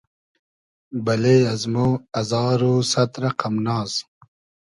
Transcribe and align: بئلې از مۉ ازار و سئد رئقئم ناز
بئلې 1.05 1.37
از 1.53 1.61
مۉ 1.73 1.89
ازار 2.19 2.59
و 2.69 2.73
سئد 2.91 3.11
رئقئم 3.23 3.55
ناز 3.65 3.91